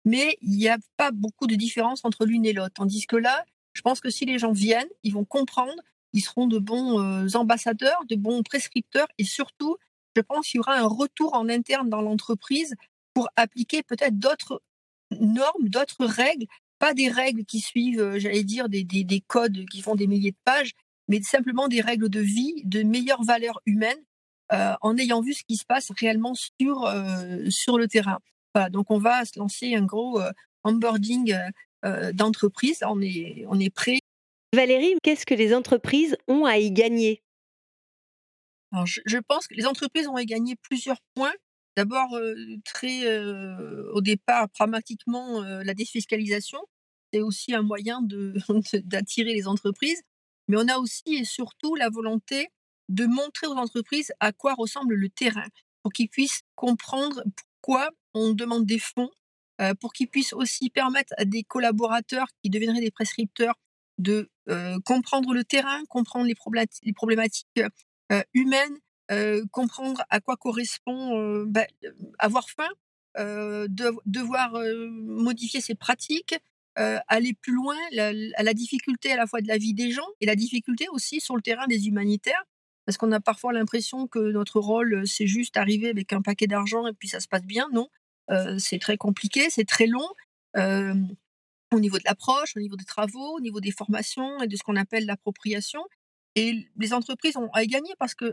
[0.05, 2.75] mais il n'y a pas beaucoup de différence entre l'une et l'autre.
[2.75, 3.45] Tandis que là,
[3.75, 5.75] je pense que si les gens viennent, ils vont comprendre,
[6.13, 9.77] ils seront de bons euh, ambassadeurs, de bons prescripteurs, et surtout,
[10.17, 12.75] je pense qu'il y aura un retour en interne dans l'entreprise
[13.13, 14.63] pour appliquer peut-être d'autres
[15.11, 16.47] normes, d'autres règles,
[16.79, 20.31] pas des règles qui suivent, euh, j'allais dire, des, des, codes qui font des milliers
[20.31, 20.73] de pages,
[21.09, 24.03] mais simplement des règles de vie, de meilleures valeurs humaines,
[24.53, 26.89] euh, en ayant vu ce qui se passe réellement sur,
[27.49, 28.19] sur le terrain.
[28.71, 30.21] Donc on va se lancer un gros
[30.63, 31.35] onboarding
[32.13, 33.99] d'entreprise, on est, on est prêt.
[34.55, 37.23] Valérie, qu'est-ce que les entreprises ont à y gagner?
[38.85, 41.35] Je, pense que les entreprises ont gagné plusieurs points.
[41.77, 42.19] D'abord,
[42.65, 43.19] très
[43.93, 46.59] au départ, pragmatiquement, la défiscalisation,
[47.13, 48.01] c'est aussi un moyen
[48.85, 50.03] d'attirer les entreprises.
[50.49, 52.49] Mais on a aussi et surtout la volonté
[52.89, 55.47] de montrer aux entreprises à quoi ressemble le terrain,
[55.83, 59.11] pour qu'ils puissent comprendre pourquoi on demande des fonds,
[59.81, 63.55] pour qu'ils puissent aussi permettre à des collaborateurs qui deviendraient des prescripteurs
[63.99, 64.29] de
[64.85, 67.61] comprendre le terrain, comprendre les, problématiques
[68.13, 68.79] euh, humaine,
[69.11, 71.67] euh, comprendre à quoi correspond euh, bah,
[72.19, 72.69] avoir faim,
[73.17, 74.53] devoir
[74.91, 76.35] modifier ses pratiques,
[76.75, 80.27] aller plus loin, la, la difficulté à la fois de la vie des gens et
[80.27, 82.43] la difficulté aussi sur le terrain des humanitaires,
[82.87, 86.89] parce qu'on a parfois l'impression que notre rôle, c'est juste arriver avec un paquet d'argent
[86.89, 87.69] et puis ça se passe bien.
[87.73, 87.89] Non,
[88.59, 90.09] c'est très compliqué, c'est très long.
[90.57, 94.63] au niveau de l'approche, au niveau des travaux, au niveau des formations et de ce
[94.63, 95.83] qu'on appelle l'appropriation.
[96.37, 98.33] Et les entreprises ont à gagner parce qu'un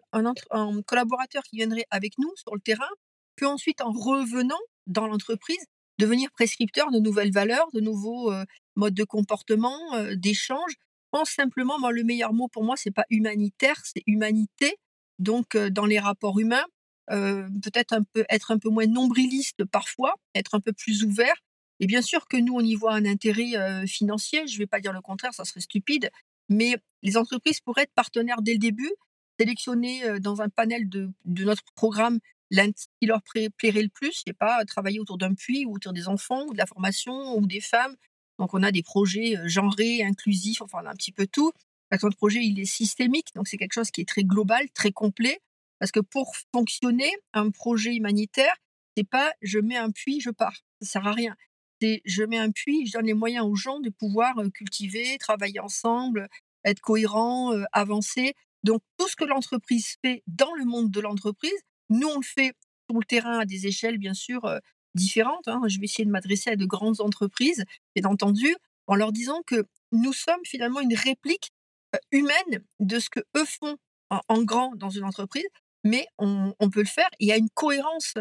[0.52, 2.90] un collaborateur qui viendrait avec nous sur le terrain
[3.36, 5.64] peut ensuite, en revenant dans l'entreprise,
[6.00, 8.32] devenir prescripteur de nouvelles valeurs, de nouveaux
[8.76, 10.72] modes de comportement, euh, d'échange.
[10.72, 14.78] Je pense simplement, le meilleur mot pour moi, c'est pas humanitaire, c'est humanité.
[15.20, 16.66] Donc, dans les rapports humains,
[17.12, 21.36] peut-être un peu être un peu moins nombriliste parfois, être un peu plus ouvert.
[21.80, 24.48] Et bien sûr que nous, on y voit un intérêt financier.
[24.48, 26.12] Je ne vais pas dire le contraire, ça serait stupide.
[26.48, 28.92] Mais les entreprises pourraient être partenaires dès le début,
[29.40, 32.20] sélectionner dans un panel de, notre programme
[32.52, 33.22] qui leur
[33.58, 36.58] plairait le plus, sais pas, travailler autour d'un puits ou autour des enfants ou de
[36.58, 37.96] la formation ou des femmes.
[38.40, 41.52] Donc on a des projets genrés, inclusifs, enfin on a un petit peu tout.
[41.92, 45.40] Notre projet il est systémique, donc c'est quelque chose qui est très global, très complet.
[45.82, 48.56] Parce que pour fonctionner, un projet humanitaire,
[48.96, 50.56] c'est pas je mets un puits, je pars.
[50.80, 51.36] Ça sert à rien
[52.06, 56.30] je mets un puits, je donne les moyens aux gens de pouvoir cultiver, travailler ensemble,
[56.64, 58.34] être cohérents, avancer.
[58.64, 62.54] Donc tout ce que l'entreprise fait dans le monde de l'entreprise, nous on le fait
[62.90, 64.42] sur le terrain à des échelles bien sûr
[64.96, 65.48] différentes.
[65.48, 65.62] Hein.
[65.68, 67.66] Je vais essayer de m'adresser à de grandes entreprises,
[67.96, 68.56] bien entendu,
[68.88, 71.52] en leur disant que nous sommes finalement une réplique
[72.12, 73.78] humaine de ce que eux font
[74.10, 75.48] en, grand dans une entreprise,
[75.84, 77.10] mais on, peut le faire.
[77.20, 78.14] Il y a une cohérence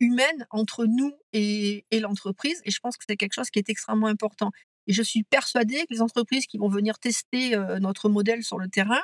[0.00, 2.60] humaine entre nous et, l'entreprise.
[2.64, 4.50] Et je pense que c'est quelque chose qui est extrêmement important.
[4.86, 8.68] Et je suis persuadée que les entreprises qui vont venir tester notre modèle sur le
[8.68, 9.00] terrain,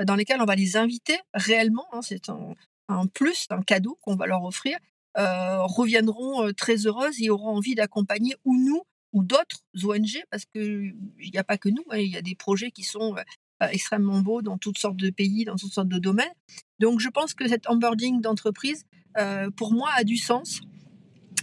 [0.00, 4.16] euh, dans lesquelles on va les inviter réellement, hein, c'est un, plus, un cadeau qu'on
[4.16, 4.78] va leur offrir,
[5.14, 11.38] reviendront très heureuses et auront envie d'accompagner ou nous ou d'autres ONG, parce qu'il n'y
[11.38, 13.14] a pas que nous, hein, il y a des projets qui sont
[13.60, 16.32] extrêmement beaux dans toutes sortes de pays, dans toutes sortes de domaines.
[16.78, 18.84] Donc je pense que cet onboarding d'entreprise,
[19.18, 20.60] euh, pour moi, a du sens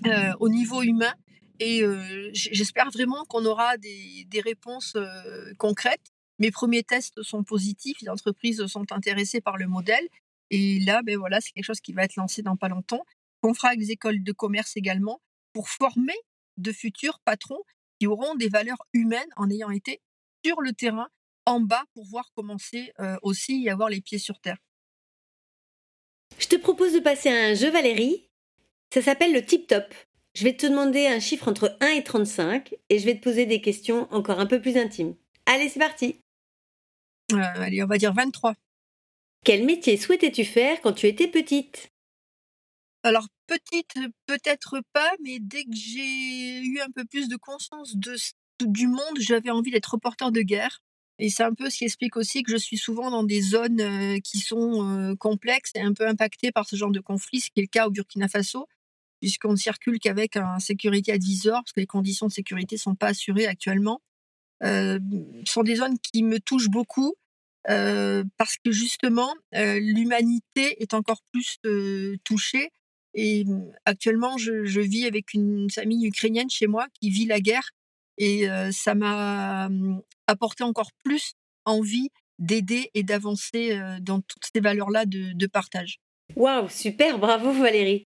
[0.06, 1.13] euh, au niveau humain.
[1.60, 4.97] Et euh, j'espère vraiment qu'on aura des, réponses
[5.58, 6.12] concrètes.
[6.39, 10.08] Mes premiers tests sont positifs, les entreprises sont intéressées par le modèle.
[10.49, 13.06] Et là, ben voilà, c'est quelque chose qui va être lancé dans pas longtemps.
[13.43, 15.21] On fera avec les écoles de commerce également
[15.54, 16.15] pour former
[16.58, 17.62] de futurs patrons
[17.99, 20.02] qui auront des valeurs humaines en ayant été
[20.45, 21.08] sur le terrain,
[21.46, 24.58] en bas, pour voir commencer aussi à avoir les pieds sur terre.
[26.40, 28.28] Je te propose de passer à un jeu, Valérie.
[28.94, 29.94] Ça s'appelle le Tip Top.
[30.36, 33.46] je vais te demander un chiffre entre 1 et 35 et je vais te poser
[33.46, 35.16] des questions encore un peu plus intimes.
[35.46, 36.20] Allez, c'est parti.
[37.32, 38.54] Euh, allez, on va dire 23.
[39.44, 41.90] Quel métier souhaitais-tu faire quand tu étais petite?
[43.04, 43.94] Alors, petite,
[44.26, 48.16] peut-être pas, mais dès que j'ai eu un peu plus de conscience de,
[48.62, 50.82] du monde, j'avais envie d'être reporter de guerre.
[51.19, 54.19] Et c'est un peu ce qui explique aussi que je suis souvent dans des zones
[54.21, 57.63] qui sont complexes et un peu impactées par ce genre de conflit, ce qui est
[57.63, 58.67] le cas au Burkina Faso,
[59.21, 62.95] puisqu'on ne circule qu'avec un sécurité advisor, parce que les conditions de sécurité ne sont
[62.95, 64.02] pas assurées actuellement.
[64.63, 64.99] Euh,
[65.45, 67.13] sont des zones qui me touchent beaucoup,
[67.65, 71.60] parce que justement, l'humanité est encore plus
[72.23, 72.69] touchée.
[73.13, 73.45] Et
[73.86, 77.69] actuellement, je, je, vis avec une famille ukrainienne chez moi qui vit la guerre
[78.17, 79.69] et ça m'a
[80.28, 81.34] apporté encore plus
[81.66, 82.10] envie
[82.40, 86.00] d'aider et d'avancer dans toutes ces valeurs-là de, de, partage.
[86.36, 88.06] Waouh, super, bravo Valérie.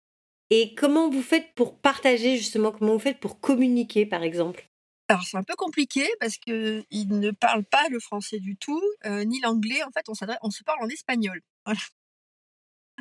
[0.50, 4.68] Et comment vous faites pour partager justement Comment vous faites pour communiquer par exemple?
[5.10, 9.40] Alors c'est un peu compliqué parce que ne parlent pas le français du tout, ni
[9.42, 9.82] l'anglais.
[9.84, 11.42] En fait, on, on se parle en espagnol.
[11.66, 11.80] Voilà.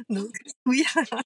[0.09, 0.31] Donc
[0.66, 0.85] oui,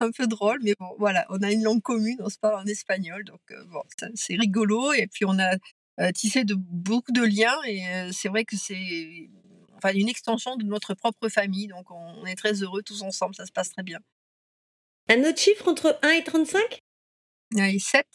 [0.00, 2.66] un peu drôle, mais bon, voilà, on a une langue commune, on se parle en
[2.66, 3.82] espagnol, donc euh, bon,
[4.14, 4.92] c'est rigolo.
[4.92, 5.56] Et puis on a
[5.98, 9.30] euh, tissé de, beaucoup de liens, et euh, c'est vrai que c'est
[9.76, 13.46] enfin, une extension de notre propre famille, donc on, est très heureux tous ensemble, ça
[13.46, 13.98] se passe très bien.
[15.08, 16.82] Un autre chiffre entre 1 et 35
[17.56, 18.06] Et 7.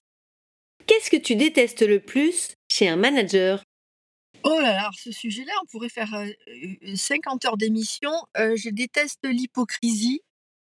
[0.85, 3.63] Qu'est-ce que tu détestes le plus chez un manager?
[4.43, 6.13] Oh là là, ce sujet-là, on pourrait faire
[6.95, 8.11] 50 heures d'émission.
[8.35, 10.21] je déteste l'hypocrisie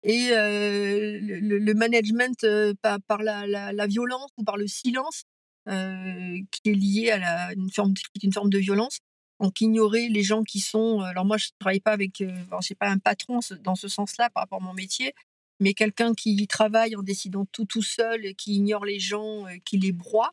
[0.03, 2.47] et le, management
[2.83, 5.25] par, la, violence ou par le silence
[5.67, 8.99] qui est lié à une, forme, une forme de violence.
[9.41, 11.01] Donc ignorer les gens qui sont.
[11.01, 12.19] Alors moi, je ne travaille pas avec.
[12.19, 15.15] je sais pas un patron dans ce sens-là par rapport à mon métier,
[15.61, 19.93] mais quelqu'un qui travaille en décidant tout tout seul, qui ignore les gens, qui les
[19.93, 20.33] broie,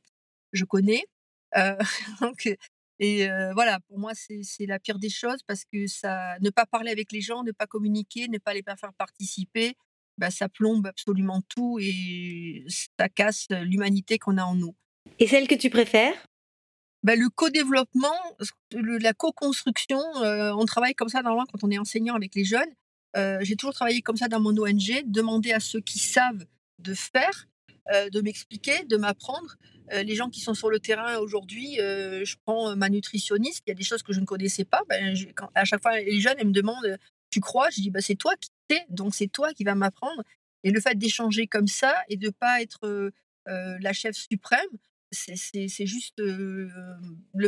[0.51, 1.05] je connais.
[2.21, 2.47] donc
[2.99, 6.91] et voilà, pour moi, c'est la pire des choses parce que ça, ne pas parler
[6.91, 9.75] avec les gens, ne pas communiquer, ne pas les faire participer,
[10.17, 14.75] bah, ça plombe absolument tout et ça casse l'humanité qu'on a en nous.
[15.19, 16.13] Et celle que tu préfères?
[17.03, 18.15] Bah, Le co-développement,
[18.71, 22.71] la co-construction, on travaille comme ça normalement quand on est enseignant avec les jeunes.
[23.41, 26.45] J'ai toujours travaillé comme ça dans mon ONG, demander à ceux qui savent
[26.79, 27.47] de faire,
[27.91, 29.57] de m'expliquer, de m'apprendre
[29.91, 33.75] les gens qui sont sur le terrain aujourd'hui, je prends ma nutritionniste, il y a
[33.75, 34.81] des choses que je ne connaissais pas.
[34.87, 35.15] Ben,
[35.55, 36.97] à chaque fois, les jeunes, elles me demandent
[37.31, 37.69] Tu crois?
[37.71, 40.21] Je dis bah, C'est toi qui sais, donc c'est toi qui vas m'apprendre.
[40.63, 43.11] Et le fait d'échanger comme ça et de ne pas être
[43.45, 44.69] la chef suprême,
[45.11, 46.69] c'est juste le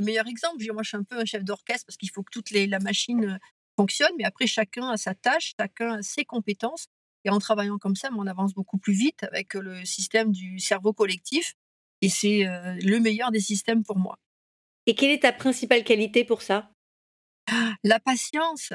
[0.01, 0.63] meilleur exemple.
[0.73, 2.79] Moi, je suis un peu un chef d'orchestre parce qu'il faut que toute les, la
[2.79, 3.39] machine
[3.75, 6.87] fonctionne, mais après, chacun a sa tâche, chacun a ses compétences.
[7.23, 10.91] Et en travaillant comme ça, on avance beaucoup plus vite avec le système du cerveau
[10.91, 11.53] collectif
[12.01, 14.17] et c'est le meilleur des systèmes pour moi.
[14.87, 16.71] Et quelle est ta principale qualité pour ça?
[17.83, 18.73] La patience.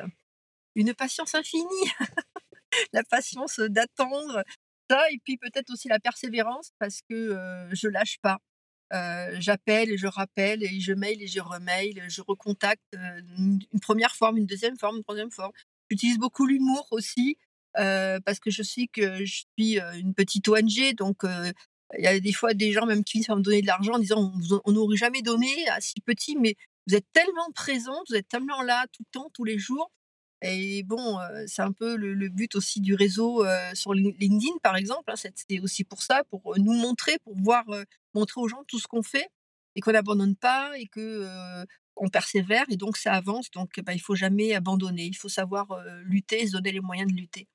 [0.77, 1.91] Une patience infinie.
[2.93, 4.45] la patience d'attendre
[4.89, 8.39] ça et puis peut-être aussi la persévérance parce que je lâche pas.
[8.91, 12.83] J'appelle et je rappelle et je mail et je remail, je recontacte
[13.39, 15.53] une, première forme, une deuxième forme, une troisième forme.
[15.91, 17.37] J'utilise beaucoup l'humour aussi
[17.75, 21.25] parce que je sais que je suis une petite ONG, donc
[21.99, 23.95] il y a des fois des gens même qui finissent par me donner de l'argent
[23.95, 24.33] en disant
[24.65, 28.63] on n'aurait jamais donné à si petit, mais vous êtes tellement présente, vous êtes tellement
[28.63, 29.91] là tout le temps, tous les jours.
[30.43, 33.45] Et bon, c'est un peu le, but aussi du réseau
[33.75, 35.11] sur LinkedIn, par exemple.
[35.11, 37.65] Hein, c'est aussi pour ça, pour nous montrer, pour voir,
[38.15, 39.29] montrer aux gens tout ce qu'on fait
[39.75, 41.27] et qu'on n'abandonne pas et que
[41.97, 43.51] on persévère et donc ça avance.
[43.51, 45.05] Donc, bah, il faut jamais abandonner.
[45.05, 47.49] Il faut savoir lutter, se donner les moyens de lutter.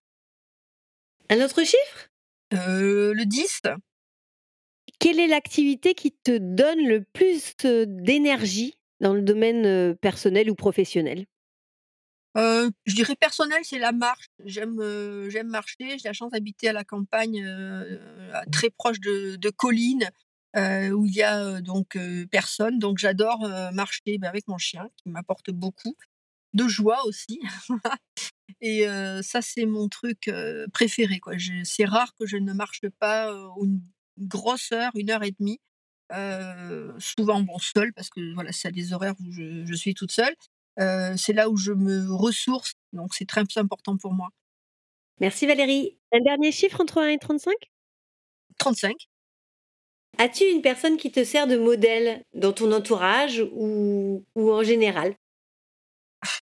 [1.29, 2.09] Un autre chiffre?
[2.51, 3.61] Le 10.
[4.99, 7.55] Quelle est l'activité qui te donne le plus
[7.87, 11.25] d'énergie dans le domaine personnel ou professionnel?
[12.35, 14.27] Je dirais personnel, c'est la marche.
[14.45, 15.97] J'aime j'aime marcher.
[15.97, 17.45] J'ai la chance d'habiter à la campagne,
[18.51, 20.09] très proche de, collines
[20.55, 21.97] où il y a donc
[22.31, 22.79] personne.
[22.79, 23.39] Donc j'adore
[23.73, 25.95] marcher bah, avec mon chien qui m'apporte beaucoup
[26.53, 27.41] de joie aussi.
[28.61, 28.85] Et
[29.23, 30.31] ça, c'est mon truc
[30.73, 31.19] préféré.
[31.63, 33.81] C'est rare que je ne marche pas une
[34.17, 35.59] grosse heure, une heure et demie.
[36.99, 40.35] souvent bon seule parce que voilà c'est à des horaires où je, suis toute seule.
[40.77, 44.29] C'est là où je me ressource, donc c'est très important pour moi.
[45.19, 45.97] Merci Valérie.
[46.11, 47.53] Un dernier chiffre entre 1 et 35
[48.57, 48.93] 35.
[50.17, 55.15] As-tu une personne qui te sert de modèle dans ton entourage ou, ou en général?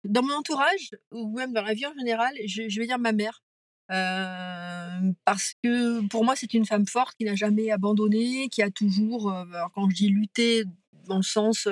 [0.03, 3.11] Dans mon entourage, ou même dans la vie en général, je, je vais dire ma
[3.11, 3.41] mère.
[3.87, 9.33] parce que pour moi, c'est une femme forte qui n'a jamais abandonné, qui a toujours,
[9.73, 10.65] quand je dis lutter,
[11.07, 11.67] dans le sens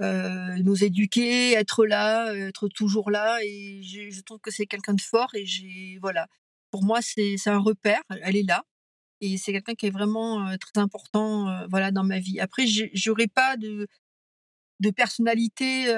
[0.00, 3.38] nous éduquer, être là, être toujours là.
[3.44, 5.30] Et je, trouve que c'est quelqu'un de fort.
[5.34, 6.26] Et j'ai, voilà,
[6.70, 8.02] pour moi, c'est un repère.
[8.22, 8.64] Elle est là.
[9.20, 12.40] Et c'est quelqu'un qui est vraiment très important voilà, dans ma vie.
[12.40, 13.86] Après, j'aurais pas de,
[14.80, 15.92] de personnalité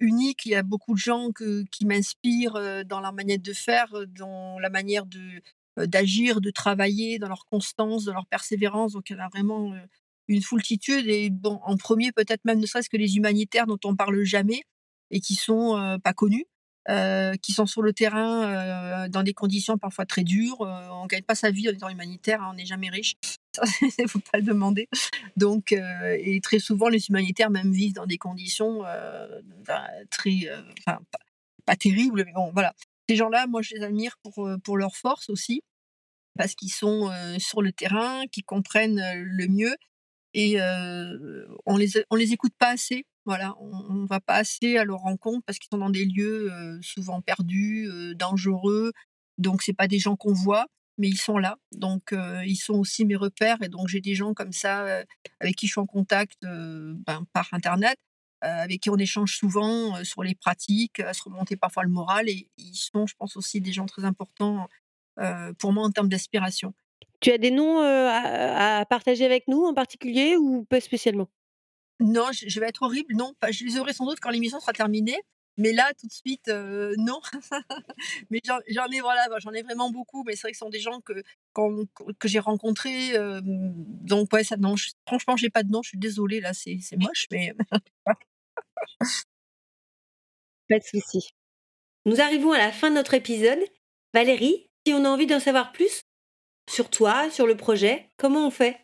[0.00, 0.44] unique.
[0.46, 4.70] Il y a beaucoup de gens qui m'inspirent dans leur manière de faire, dans la
[4.70, 5.42] manière de
[5.78, 8.92] d'agir, de travailler, dans leur constance, dans leur persévérance.
[8.92, 9.72] Donc, il y en a vraiment
[10.28, 11.06] une foultitude.
[11.08, 14.62] Et bon, en premier, peut-être même ne serait-ce que les humanitaires dont on parle jamais
[15.10, 16.46] et qui sont pas connus.
[17.42, 20.60] qui sont sur le terrain dans des conditions parfois très dures.
[20.60, 23.14] on ne gagne pas sa vie en étant humanitaire, hein, on n'est jamais riche.
[23.82, 24.88] Il ne faut pas le demander.
[25.36, 28.82] Donc, et très souvent, les humanitaires même vivent dans des conditions
[29.66, 30.48] ben, très,
[30.80, 31.18] enfin, pas,
[31.66, 32.74] pas, terribles, mais bon, voilà.
[33.08, 35.62] Ces gens-là, moi, je les admire pour, pour leur force aussi,
[36.38, 39.76] parce qu'ils sont sur le terrain, qu'ils comprennent le mieux
[40.34, 40.58] et
[41.66, 43.04] on les on les écoute pas assez.
[43.24, 46.50] Voilà, on, ne va pas assez à leur rencontre parce qu'ils sont dans des lieux
[46.82, 48.92] souvent perdus, dangereux.
[49.38, 50.66] Donc c'est pas des gens qu'on voit,
[50.98, 51.56] mais ils sont là.
[51.72, 52.14] Donc
[52.44, 55.02] ils sont aussi mes repères et donc j'ai des gens comme ça
[55.40, 57.96] avec qui je suis en contact ben, par internet,
[58.40, 62.48] avec qui on échange souvent sur les pratiques, à se remonter parfois le moral et
[62.56, 64.68] ils sont, je pense aussi des gens très importants
[65.58, 66.74] pour moi en termes d'inspiration.
[67.22, 71.28] Tu as des noms à, partager avec nous en particulier ou pas spécialement?
[72.00, 73.32] Non, je, vais être horrible, non.
[73.48, 75.18] je les aurai sans doute quand l'émission sera terminée.
[75.56, 77.20] Mais là, tout de suite, non.
[78.30, 80.24] mais j'en ai, voilà, bah, j'en ai vraiment beaucoup.
[80.24, 81.22] Mais c'est vrai que ce sont des gens que,
[82.18, 83.12] que j'ai rencontrés.
[83.44, 85.82] donc, ouais, ça, non, je, franchement, j'ai pas de nom.
[85.82, 87.54] Je suis désolée, là, c'est moche, mais.
[90.68, 91.28] pas de souci.
[92.04, 93.60] Nous arrivons à la fin de notre épisode.
[94.12, 96.02] Valérie, si on a envie d'en savoir plus,
[96.68, 98.78] sur toi, sur le projet Comment on fait?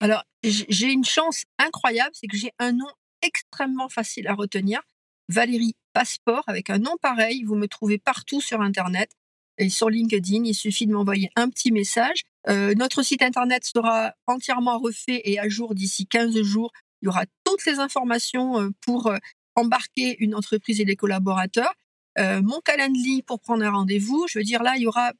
[0.00, 2.88] Alors, j'ai une chance incroyable, c'est que j'ai un nom
[3.22, 4.80] extrêmement facile à retenir.
[5.28, 9.10] Valérie Passeport, avec un nom pareil, vous me trouvez partout sur Internet
[9.58, 10.44] et sur LinkedIn.
[10.44, 12.22] Il suffit de m'envoyer un petit message.
[12.48, 16.72] Euh, notre site Internet sera entièrement refait et à jour d'ici 15 jours.
[17.02, 19.16] Il y aura toutes les informations euh, pour euh,
[19.54, 21.74] embarquer une entreprise et des collaborateurs.
[22.18, 24.26] mon calendrier pour prendre un rendez-vous.
[24.28, 25.12] Je veux dire, là, il y aura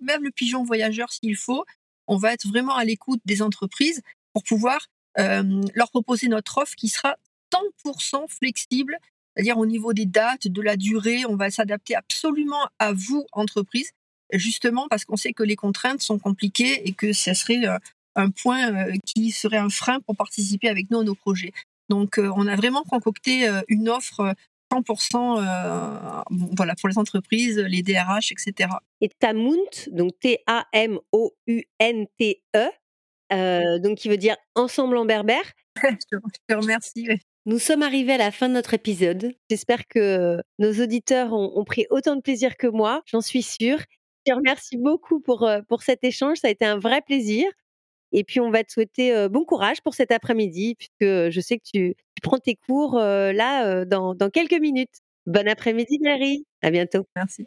[0.00, 1.64] même le pigeon voyageur s'il faut.
[2.06, 6.88] On va être vraiment à l'écoute des entreprises pour pouvoir leur proposer notre offre qui
[6.88, 7.16] sera
[7.84, 8.98] 100% flexible,
[9.34, 13.92] c'est-à-dire au niveau des dates, de la durée, on va s'adapter absolument à vous, entreprise,
[14.32, 17.64] justement parce qu'on sait que les contraintes sont compliquées et que ce serait
[18.16, 21.52] un point qui serait un frein pour participer avec nous à nos projets.
[21.88, 24.34] Donc, on a vraiment concocté une offre
[24.80, 26.22] 100% euh,
[26.56, 28.70] voilà, pour les entreprises, les DRH, etc.
[29.00, 30.98] Et Tamount, donc T-A-M-O-U-N-T-E,
[33.32, 35.52] euh, donc qui veut dire ensemble en berbère.
[35.82, 37.08] je te remercie.
[37.46, 39.34] Nous sommes arrivés à la fin de notre épisode.
[39.50, 43.80] J'espère que nos auditeurs ont, pris autant de plaisir que moi, j'en suis sûre.
[44.26, 47.46] Je te remercie beaucoup pour, euh, pour cet échange, ça a été un vrai plaisir.
[48.14, 51.64] Et puis, on va te souhaiter bon courage pour cet après-midi, puisque je sais que
[51.64, 55.02] tu, prends tes cours là dans, quelques minutes.
[55.26, 56.46] Bon après-midi, Marie.
[56.62, 57.06] À bientôt.
[57.16, 57.44] Merci.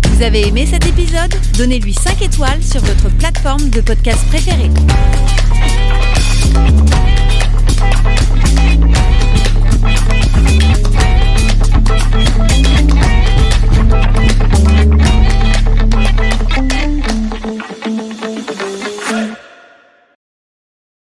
[0.09, 1.33] Vous avez aimé cet épisode?
[1.57, 4.69] Donnez-lui 5 étoiles sur votre plateforme de podcast préférée.
[6.53, 8.10] Thank you.